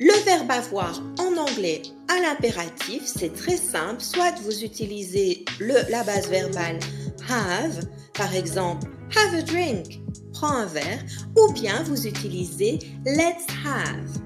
Le 0.00 0.12
verbe 0.24 0.50
avoir 0.50 1.00
en 1.18 1.36
anglais 1.36 1.82
à 2.08 2.20
l'impératif, 2.20 3.04
c'est 3.06 3.32
très 3.32 3.56
simple. 3.56 4.02
Soit 4.02 4.34
vous 4.42 4.64
utilisez 4.64 5.44
la 5.60 6.02
base 6.02 6.28
verbale 6.28 6.78
have, 7.28 7.80
par 8.12 8.34
exemple, 8.34 8.88
have 9.16 9.34
a 9.34 9.42
drink, 9.42 10.00
prends 10.32 10.52
un 10.52 10.66
verre, 10.66 11.02
ou 11.38 11.52
bien 11.52 11.82
vous 11.84 12.06
utilisez 12.06 12.78
let's 13.06 13.46
have. 13.64 14.20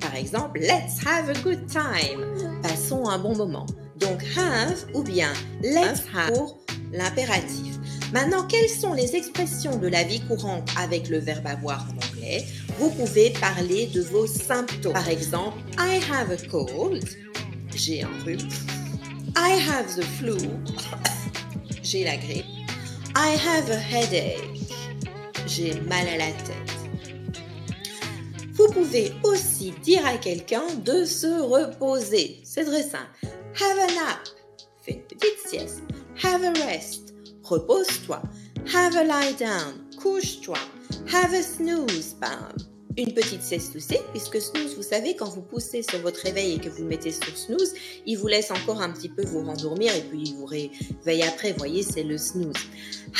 Par 0.00 0.14
exemple, 0.16 0.58
let's 0.60 0.98
have 1.06 1.28
a 1.28 1.40
good 1.42 1.66
time. 1.68 2.60
Passons 2.62 3.08
un 3.08 3.18
bon 3.18 3.36
moment. 3.36 3.66
Donc 3.96 4.22
have 4.36 4.84
ou 4.94 5.02
bien 5.02 5.32
let's 5.62 6.02
have 6.12 6.32
pour 6.32 6.58
l'impératif. 6.92 7.78
Maintenant, 8.12 8.46
quelles 8.46 8.68
sont 8.68 8.92
les 8.92 9.16
expressions 9.16 9.76
de 9.76 9.88
la 9.88 10.04
vie 10.04 10.20
courante 10.20 10.68
avec 10.78 11.08
le 11.08 11.18
verbe 11.18 11.46
avoir 11.46 11.86
en 11.88 12.06
anglais? 12.06 12.44
Vous 12.78 12.90
pouvez 12.90 13.30
parler 13.30 13.86
de 13.88 14.02
vos 14.02 14.26
symptômes. 14.26 14.92
Par 14.92 15.08
exemple, 15.08 15.58
I 15.78 16.00
have 16.10 16.30
a 16.30 16.48
cold. 16.48 17.04
J'ai 17.74 18.02
un 18.02 18.24
rhume. 18.24 18.48
I 19.36 19.58
have 19.68 19.94
the 19.96 20.04
flu. 20.18 20.36
J'ai 21.82 22.04
la 22.04 22.16
grippe. 22.16 22.46
I 23.16 23.36
have 23.36 23.70
a 23.70 23.78
headache 23.78 24.54
j'ai 25.46 25.74
mal 25.82 26.08
à 26.08 26.16
la 26.16 26.32
tête. 26.32 26.54
Vous 28.52 28.68
pouvez 28.72 29.12
aussi 29.22 29.72
dire 29.82 30.04
à 30.06 30.16
quelqu'un 30.16 30.64
de 30.84 31.04
se 31.04 31.26
reposer. 31.26 32.40
C'est 32.44 32.64
très 32.64 32.82
simple. 32.82 33.10
Have 33.60 33.78
a 33.78 33.86
nap. 33.86 34.28
Fais 34.82 34.92
une 34.92 35.02
petite 35.02 35.46
sieste. 35.46 35.82
Have 36.22 36.44
a 36.44 36.52
rest. 36.66 37.03
Repose-toi. 37.50 38.22
Have 38.72 38.96
a 38.96 39.04
lie 39.04 39.32
down. 39.32 39.86
Couche-toi. 39.98 40.58
Have 41.10 41.32
a 41.34 41.42
snooze. 41.42 42.14
Bam 42.14 42.73
une 42.96 43.12
petite 43.12 43.42
sieste 43.42 43.74
aussi, 43.76 43.96
puisque 44.10 44.40
snooze, 44.40 44.76
vous 44.76 44.82
savez, 44.82 45.16
quand 45.16 45.28
vous 45.28 45.42
poussez 45.42 45.82
sur 45.82 45.98
votre 46.00 46.20
réveil 46.20 46.54
et 46.54 46.58
que 46.58 46.68
vous 46.68 46.84
mettez 46.84 47.10
sur 47.10 47.36
snooze, 47.36 47.74
il 48.06 48.16
vous 48.16 48.26
laisse 48.26 48.50
encore 48.50 48.80
un 48.80 48.90
petit 48.90 49.08
peu 49.08 49.24
vous 49.24 49.42
rendormir 49.42 49.94
et 49.94 50.02
puis 50.02 50.22
il 50.26 50.34
vous 50.34 50.46
réveille 50.46 51.22
après. 51.22 51.52
Vous 51.52 51.58
voyez, 51.58 51.82
c'est 51.82 52.04
le 52.04 52.18
snooze. 52.18 52.54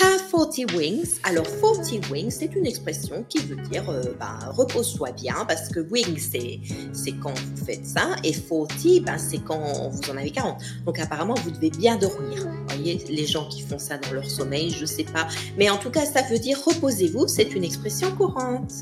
Have 0.00 0.30
40 0.30 0.72
wings. 0.74 1.18
Alors, 1.24 1.46
40 1.60 2.10
wings, 2.10 2.30
c'est 2.30 2.54
une 2.54 2.66
expression 2.66 3.24
qui 3.28 3.38
veut 3.38 3.56
dire 3.68 3.88
euh, 3.90 4.02
ben, 4.18 4.38
repose-toi 4.50 5.12
bien, 5.12 5.44
parce 5.46 5.68
que 5.68 5.80
wings, 5.80 6.18
c'est, 6.18 6.60
c'est 6.92 7.12
quand 7.12 7.34
vous 7.34 7.64
faites 7.64 7.86
ça, 7.86 8.16
et 8.22 8.32
40, 8.32 8.68
ben, 9.04 9.18
c'est 9.18 9.38
quand 9.38 9.90
vous 9.90 10.10
en 10.10 10.16
avez 10.16 10.30
40. 10.30 10.60
Donc, 10.86 10.98
apparemment, 10.98 11.34
vous 11.34 11.50
devez 11.50 11.70
bien 11.70 11.96
dormir. 11.96 12.46
Vous 12.46 12.76
voyez, 12.76 13.04
les 13.08 13.26
gens 13.26 13.48
qui 13.48 13.62
font 13.62 13.78
ça 13.78 13.98
dans 13.98 14.12
leur 14.12 14.28
sommeil, 14.30 14.70
je 14.70 14.86
sais 14.86 15.04
pas. 15.04 15.28
Mais 15.58 15.70
en 15.70 15.78
tout 15.78 15.90
cas, 15.90 16.04
ça 16.06 16.22
veut 16.22 16.38
dire 16.38 16.58
reposez-vous, 16.64 17.28
c'est 17.28 17.54
une 17.54 17.64
expression 17.64 18.14
courante. 18.16 18.72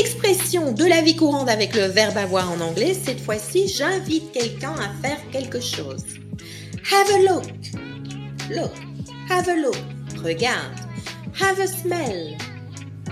Expression 0.00 0.72
de 0.72 0.84
la 0.84 1.02
vie 1.02 1.14
courante 1.14 1.48
avec 1.48 1.76
le 1.76 1.84
verbe 1.84 2.16
avoir 2.16 2.50
en 2.50 2.60
anglais. 2.60 2.94
Cette 2.94 3.20
fois-ci, 3.20 3.68
j'invite 3.68 4.32
quelqu'un 4.32 4.72
à 4.72 4.88
faire 5.00 5.18
quelque 5.30 5.60
chose. 5.60 6.04
Have 6.90 7.08
a 7.10 7.18
look. 7.32 7.44
Look. 8.50 8.72
Have 9.30 9.48
a 9.48 9.54
look. 9.54 9.76
Regarde. 10.20 10.80
Have 11.40 11.60
a 11.60 11.68
smell. 11.68 12.36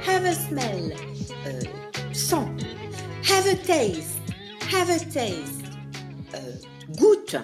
Have 0.08 0.24
a 0.24 0.34
smell. 0.34 0.92
Euh, 1.46 1.60
sens. 2.12 2.60
Have 3.30 3.46
a 3.46 3.54
taste. 3.54 4.18
Have 4.72 4.90
a 4.90 4.98
taste. 4.98 5.62
Euh, 6.34 6.52
goûte. 6.96 7.36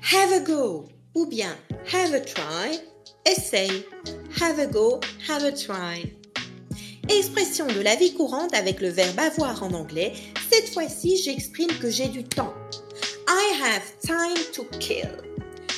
Have 0.00 0.32
a 0.32 0.40
go. 0.46 0.88
Ou 1.16 1.26
bien 1.26 1.56
have 1.92 2.14
a 2.14 2.20
try. 2.20 2.78
Essaye. 3.26 3.84
Have 4.38 4.60
a 4.60 4.66
go. 4.68 5.00
Have 5.26 5.42
a 5.42 5.50
try. 5.50 6.19
Expression 7.10 7.66
de 7.66 7.80
la 7.80 7.96
vie 7.96 8.14
courante 8.14 8.54
avec 8.54 8.80
le 8.80 8.88
verbe 8.88 9.18
avoir 9.18 9.64
en 9.64 9.72
anglais. 9.72 10.12
Cette 10.48 10.68
fois-ci, 10.72 11.16
j'exprime 11.16 11.70
que 11.80 11.90
j'ai 11.90 12.06
du 12.06 12.22
temps. 12.22 12.54
I 13.28 13.62
have 13.62 13.82
time 14.00 14.44
to 14.54 14.64
kill. 14.78 15.10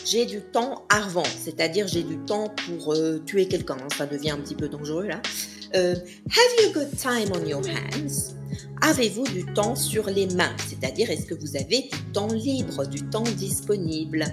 J'ai 0.04 0.26
du 0.26 0.42
temps 0.42 0.84
avant, 0.90 1.24
c'est-à-dire 1.24 1.88
j'ai 1.88 2.02
du 2.02 2.18
temps 2.18 2.52
pour 2.66 2.92
euh, 2.92 3.18
tuer 3.24 3.48
quelqu'un. 3.48 3.78
Ça 3.96 4.04
devient 4.04 4.32
un 4.32 4.38
petit 4.38 4.54
peu 4.54 4.68
dangereux 4.68 5.06
là. 5.06 5.22
Euh, 5.74 5.94
have 5.94 6.64
you 6.64 6.72
got 6.74 6.94
time 6.98 7.32
on 7.34 7.46
your 7.46 7.62
hands? 7.66 8.34
Avez-vous 8.82 9.24
du 9.24 9.46
temps 9.54 9.74
sur 9.74 10.10
les 10.10 10.26
mains? 10.26 10.54
C'est-à-dire 10.68 11.10
est-ce 11.10 11.24
que 11.24 11.34
vous 11.34 11.56
avez 11.56 11.88
du 11.90 12.12
temps 12.12 12.26
libre, 12.26 12.84
du 12.84 13.08
temps 13.08 13.22
disponible? 13.22 14.26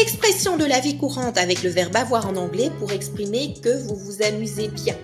Expression 0.00 0.56
de 0.56 0.64
la 0.64 0.80
vie 0.80 0.96
courante 0.96 1.38
avec 1.38 1.62
le 1.62 1.70
verbe 1.70 1.94
avoir 1.94 2.26
en 2.26 2.34
anglais 2.34 2.70
pour 2.80 2.90
exprimer 2.90 3.54
que 3.62 3.80
vous 3.86 3.94
vous 3.94 4.22
amusez 4.22 4.66
bien. 4.66 4.96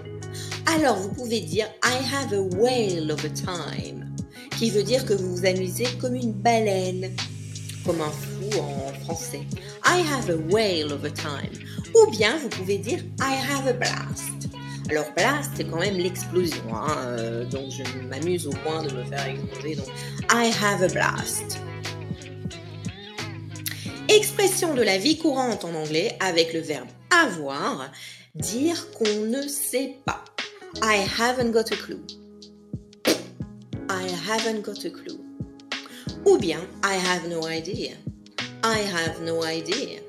Alors, 0.76 0.96
vous 0.96 1.08
pouvez 1.08 1.40
dire 1.40 1.66
I 1.82 1.96
have 2.12 2.34
a 2.34 2.42
whale 2.42 3.10
of 3.10 3.24
a 3.24 3.30
time, 3.30 4.14
qui 4.58 4.70
veut 4.70 4.82
dire 4.82 5.06
que 5.06 5.14
vous 5.14 5.36
vous 5.36 5.46
amusez 5.46 5.86
comme 5.98 6.14
une 6.14 6.32
baleine, 6.32 7.10
comme 7.86 8.02
un 8.02 8.10
fou 8.10 8.60
en 8.60 8.92
français. 9.04 9.40
I 9.86 10.02
have 10.12 10.28
a 10.28 10.36
whale 10.52 10.92
of 10.92 11.04
a 11.04 11.10
time. 11.10 11.52
Ou 11.94 12.10
bien, 12.10 12.36
vous 12.36 12.50
pouvez 12.50 12.76
dire 12.76 12.98
I 13.18 13.34
have 13.50 13.66
a 13.66 13.72
blast. 13.72 14.50
Alors, 14.90 15.06
blast, 15.16 15.52
c'est 15.56 15.64
quand 15.64 15.78
même 15.78 15.96
l'explosion. 15.96 16.62
Hein, 16.74 16.96
euh, 17.06 17.44
donc, 17.46 17.70
je 17.70 18.06
m'amuse 18.06 18.46
au 18.46 18.52
point 18.62 18.82
de 18.82 18.92
me 18.92 19.04
faire 19.04 19.26
exploser. 19.26 19.76
Donc, 19.76 19.88
I 20.30 20.52
have 20.62 20.82
a 20.82 20.88
blast. 20.88 21.58
Expression 24.10 24.74
de 24.74 24.82
la 24.82 24.98
vie 24.98 25.16
courante 25.16 25.64
en 25.64 25.72
anglais 25.72 26.14
avec 26.20 26.52
le 26.52 26.60
verbe 26.60 26.88
avoir, 27.24 27.90
dire 28.34 28.90
qu'on 28.92 29.24
ne 29.26 29.40
sait 29.42 29.96
pas. 30.04 30.24
I 30.82 30.96
haven't 30.96 31.52
got 31.52 31.70
a 31.72 31.76
clue. 31.76 32.04
I 33.88 34.08
haven't 34.26 34.62
got 34.62 34.84
a 34.84 34.90
clue. 34.90 35.28
ou 36.24 36.36
bien 36.38 36.60
I 36.84 36.94
have 36.94 37.28
no 37.28 37.48
idea. 37.48 37.92
I 38.62 38.80
have 38.80 39.22
no 39.24 39.44
idea. 39.44 40.00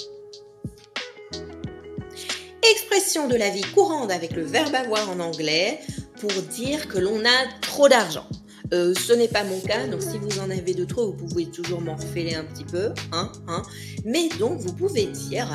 Expression 2.62 3.28
de 3.28 3.36
la 3.36 3.50
vie 3.50 3.64
courante 3.74 4.12
avec 4.12 4.32
le 4.32 4.44
verbe 4.44 4.76
avoir 4.76 5.10
en 5.10 5.20
anglais 5.20 5.80
pour 6.20 6.32
dire 6.54 6.88
que 6.88 7.00
l'on 7.00 7.20
a 7.20 7.60
trop 7.62 7.88
d'argent. 7.88 8.28
Euh, 8.74 8.94
ce 8.94 9.14
n'est 9.14 9.28
pas 9.28 9.44
mon 9.44 9.60
cas, 9.62 9.88
donc 9.88 10.02
si 10.02 10.18
vous 10.20 10.40
en 10.40 10.52
avez 10.52 10.74
de 10.74 10.86
trop, 10.86 11.08
vous 11.08 11.28
pouvez 11.28 11.46
toujours 11.46 11.82
m'en 11.82 11.96
refiler 11.96 12.36
un 12.36 12.44
petit 12.44 12.66
peu. 12.66 12.92
Hein, 13.12 13.32
hein. 13.48 13.64
Mais 14.06 14.30
donc, 14.38 14.60
vous 14.60 14.74
pouvez 14.74 15.06
dire 15.06 15.48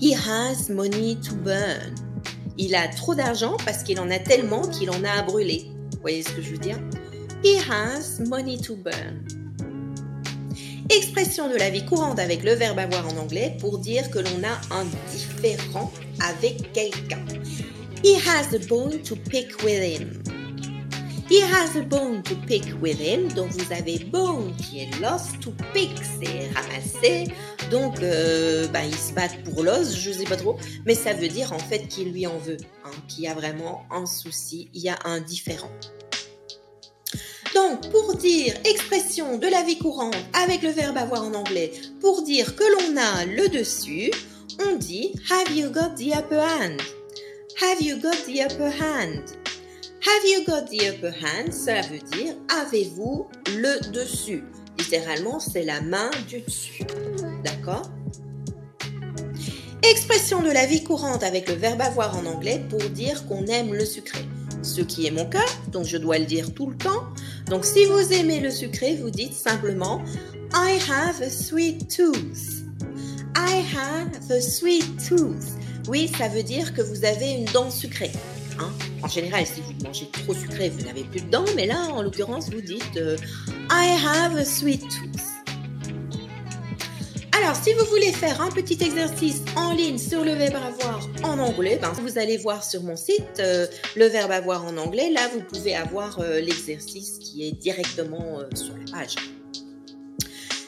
He 0.00 0.14
has 0.14 0.70
money 0.70 1.16
to 1.16 1.34
burn. 1.34 1.94
Il 2.56 2.74
a 2.74 2.88
trop 2.88 3.14
d'argent 3.14 3.56
parce 3.64 3.82
qu'il 3.82 3.98
en 4.00 4.10
a 4.10 4.18
tellement 4.18 4.62
qu'il 4.62 4.90
en 4.90 5.02
a 5.04 5.10
à 5.10 5.22
brûler. 5.22 5.66
Vous 5.92 6.00
voyez 6.00 6.22
ce 6.22 6.30
que 6.30 6.42
je 6.42 6.50
veux 6.50 6.58
dire? 6.58 6.78
He 7.42 7.56
has 7.68 8.20
money 8.20 8.58
to 8.58 8.76
burn. 8.76 9.24
Expression 10.90 11.48
de 11.48 11.56
la 11.56 11.70
vie 11.70 11.84
courante 11.84 12.18
avec 12.18 12.44
le 12.44 12.52
verbe 12.52 12.78
avoir 12.78 13.08
en 13.08 13.16
anglais 13.16 13.56
pour 13.58 13.78
dire 13.78 14.10
que 14.10 14.18
l'on 14.18 14.44
a 14.44 14.74
un 14.74 14.84
différent 15.10 15.90
avec 16.20 16.72
quelqu'un. 16.72 17.24
He 18.04 18.16
has 18.16 18.54
a 18.54 18.58
bone 18.68 19.00
to 19.02 19.16
pick 19.16 19.62
with 19.64 19.82
him. 19.82 20.22
He 21.30 21.40
has 21.40 21.76
a 21.76 21.82
bone 21.82 22.22
to 22.22 22.34
pick 22.46 22.64
with 22.82 23.00
him. 23.00 23.32
Donc 23.34 23.50
vous 23.52 23.72
avez 23.72 23.98
bone 24.12 24.54
qui 24.56 24.80
est 24.80 25.00
lost 25.00 25.40
to 25.40 25.52
pick, 25.72 25.90
c'est 26.20 26.50
ramasser. 26.54 27.32
Donc 27.70 28.02
euh, 28.02 28.66
bah, 28.68 28.84
il 28.84 28.94
se 28.94 29.12
bat 29.12 29.28
pour 29.44 29.62
l'os, 29.62 29.94
je 29.96 30.10
sais 30.10 30.24
pas 30.24 30.36
trop, 30.36 30.56
mais 30.84 30.94
ça 30.94 31.12
veut 31.12 31.28
dire 31.28 31.52
en 31.52 31.58
fait 31.58 31.86
qu'il 31.88 32.12
lui 32.12 32.26
en 32.26 32.38
veut, 32.38 32.58
hein, 32.84 32.90
qu'il 33.08 33.24
y 33.24 33.28
a 33.28 33.34
vraiment 33.34 33.84
un 33.90 34.06
souci, 34.06 34.70
il 34.74 34.82
y 34.82 34.88
a 34.88 34.98
un 35.04 35.20
différent. 35.20 35.70
Donc, 37.54 37.88
pour 37.90 38.16
dire 38.16 38.52
expression 38.64 39.38
de 39.38 39.46
la 39.46 39.62
vie 39.62 39.78
courante 39.78 40.16
avec 40.32 40.62
le 40.62 40.70
verbe 40.70 40.96
avoir 40.96 41.22
en 41.22 41.34
anglais, 41.34 41.70
pour 42.00 42.22
dire 42.22 42.56
que 42.56 42.64
l'on 42.64 42.96
a 42.96 43.24
le 43.26 43.48
dessus, 43.48 44.10
on 44.66 44.76
dit 44.76 45.12
Have 45.30 45.56
you 45.56 45.70
got 45.70 45.94
the 45.96 46.12
upper 46.16 46.40
hand? 46.40 46.80
Have 47.62 47.80
you 47.80 47.96
got 48.00 48.16
the 48.26 48.40
upper 48.42 48.70
hand? 48.70 49.22
Have 50.02 50.24
you 50.24 50.44
got 50.44 50.68
the 50.68 50.88
upper 50.88 51.12
hand? 51.12 51.52
Cela 51.52 51.82
veut 51.82 52.00
dire 52.10 52.34
avez-vous 52.48 53.28
le 53.56 53.90
dessus? 53.92 54.42
Littéralement, 54.84 55.40
c'est 55.40 55.64
la 55.64 55.80
main 55.80 56.10
du 56.28 56.40
dessus. 56.40 56.84
D'accord? 57.42 57.90
Expression 59.82 60.42
de 60.42 60.50
la 60.50 60.66
vie 60.66 60.84
courante 60.84 61.22
avec 61.22 61.48
le 61.48 61.54
verbe 61.54 61.80
avoir 61.80 62.16
en 62.18 62.26
anglais 62.26 62.62
pour 62.68 62.80
dire 62.90 63.26
qu'on 63.26 63.46
aime 63.46 63.72
le 63.72 63.86
sucré. 63.86 64.20
Ce 64.62 64.82
qui 64.82 65.06
est 65.06 65.10
mon 65.10 65.26
cas, 65.26 65.44
donc 65.72 65.86
je 65.86 65.96
dois 65.96 66.18
le 66.18 66.26
dire 66.26 66.52
tout 66.52 66.68
le 66.68 66.76
temps. 66.76 67.04
Donc 67.46 67.64
si 67.64 67.86
vous 67.86 68.12
aimez 68.12 68.40
le 68.40 68.50
sucré, 68.50 68.96
vous 68.96 69.10
dites 69.10 69.32
simplement 69.32 70.02
I 70.52 70.78
have 70.90 71.22
a 71.22 71.30
sweet 71.30 71.88
tooth. 71.88 72.64
I 73.36 73.64
have 73.74 74.30
a 74.30 74.40
sweet 74.40 74.84
tooth. 75.08 75.44
Oui, 75.88 76.10
ça 76.18 76.28
veut 76.28 76.42
dire 76.42 76.74
que 76.74 76.82
vous 76.82 77.04
avez 77.04 77.32
une 77.32 77.46
dent 77.46 77.70
sucrée. 77.70 78.12
En 79.02 79.08
général, 79.08 79.46
si 79.46 79.60
vous 79.60 79.72
mangez 79.84 80.08
trop 80.10 80.34
sucré, 80.34 80.70
vous 80.70 80.84
n'avez 80.84 81.04
plus 81.04 81.20
de 81.20 81.30
dents, 81.30 81.44
mais 81.56 81.66
là, 81.66 81.88
en 81.92 82.02
l'occurrence, 82.02 82.50
vous 82.50 82.60
dites 82.60 82.96
euh, 82.96 83.16
I 83.70 83.96
have 84.04 84.36
a 84.36 84.44
sweet 84.44 84.80
tooth. 84.82 85.22
Alors, 87.36 87.56
si 87.56 87.74
vous 87.74 87.84
voulez 87.86 88.12
faire 88.12 88.40
un 88.40 88.50
petit 88.50 88.78
exercice 88.82 89.42
en 89.56 89.72
ligne 89.72 89.98
sur 89.98 90.24
le 90.24 90.32
verbe 90.32 90.54
avoir 90.54 91.06
en 91.22 91.38
anglais, 91.38 91.78
ben, 91.82 91.92
vous 91.92 92.18
allez 92.18 92.38
voir 92.38 92.64
sur 92.64 92.82
mon 92.82 92.96
site 92.96 93.40
euh, 93.40 93.66
le 93.96 94.06
verbe 94.06 94.30
avoir 94.30 94.64
en 94.64 94.76
anglais. 94.78 95.10
Là, 95.10 95.28
vous 95.32 95.40
pouvez 95.40 95.74
avoir 95.74 96.20
euh, 96.20 96.40
l'exercice 96.40 97.18
qui 97.18 97.46
est 97.46 97.52
directement 97.52 98.38
sur 98.54 98.74
la 98.76 98.98
page. 98.98 99.16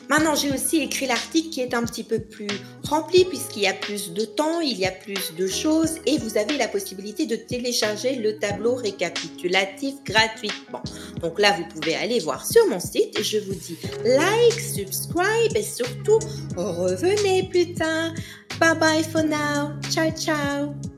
Maintenant, 0.08 0.34
j'ai 0.34 0.52
aussi 0.52 0.78
écrit 0.78 1.06
l'article 1.06 1.50
qui 1.50 1.60
est 1.60 1.74
un 1.74 1.84
petit 1.84 2.04
peu 2.04 2.20
plus 2.20 2.48
rempli 2.84 3.24
puisqu'il 3.24 3.62
y 3.62 3.66
a 3.66 3.74
plus 3.74 4.12
de 4.12 4.24
temps, 4.24 4.60
il 4.60 4.78
y 4.78 4.86
a 4.86 4.92
plus 4.92 5.34
de 5.36 5.46
choses 5.46 5.96
et 6.06 6.18
vous 6.18 6.38
avez 6.38 6.56
la 6.56 6.68
possibilité 6.68 7.26
de 7.26 7.36
télécharger 7.36 8.16
le 8.16 8.38
tableau 8.38 8.76
récapitulatif 8.76 9.94
gratuitement. 10.04 10.82
Donc 11.20 11.40
là, 11.40 11.56
vous 11.56 11.66
pouvez 11.74 11.96
aller 11.96 12.20
voir 12.20 12.46
sur 12.46 12.66
mon 12.68 12.80
site 12.80 13.16
je 13.26 13.38
vous 13.38 13.54
dis 13.54 13.76
like, 14.04 14.60
subscribe 14.60 15.56
et 15.56 15.62
surtout 15.62 16.18
revenez 16.56 17.48
plus 17.48 17.74
tard. 17.74 18.12
Bye 18.60 18.78
bye 18.78 19.02
for 19.02 19.22
now. 19.22 19.78
Ciao 19.90 20.10
ciao. 20.10 20.95